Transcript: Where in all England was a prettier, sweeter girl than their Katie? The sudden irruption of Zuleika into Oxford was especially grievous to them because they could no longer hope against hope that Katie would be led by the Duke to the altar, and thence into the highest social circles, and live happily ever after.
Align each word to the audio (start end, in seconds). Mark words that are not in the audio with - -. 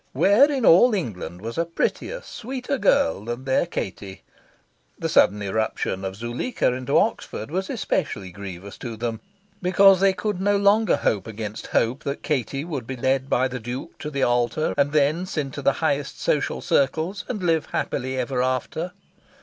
Where 0.13 0.51
in 0.51 0.65
all 0.65 0.95
England 0.95 1.41
was 1.43 1.59
a 1.59 1.63
prettier, 1.65 2.21
sweeter 2.23 2.79
girl 2.79 3.23
than 3.25 3.45
their 3.45 3.67
Katie? 3.67 4.23
The 4.97 5.07
sudden 5.07 5.43
irruption 5.43 6.03
of 6.03 6.15
Zuleika 6.15 6.73
into 6.73 6.97
Oxford 6.97 7.51
was 7.51 7.69
especially 7.69 8.31
grievous 8.31 8.79
to 8.79 8.97
them 8.97 9.21
because 9.61 9.99
they 9.99 10.13
could 10.13 10.41
no 10.41 10.57
longer 10.57 10.95
hope 10.95 11.27
against 11.27 11.67
hope 11.67 12.03
that 12.03 12.23
Katie 12.23 12.65
would 12.65 12.87
be 12.87 12.97
led 12.97 13.29
by 13.29 13.47
the 13.47 13.59
Duke 13.59 13.95
to 13.99 14.09
the 14.09 14.23
altar, 14.23 14.73
and 14.75 14.91
thence 14.91 15.37
into 15.37 15.61
the 15.61 15.73
highest 15.85 16.19
social 16.19 16.61
circles, 16.61 17.23
and 17.29 17.43
live 17.43 17.67
happily 17.67 18.17
ever 18.17 18.41
after. 18.41 18.93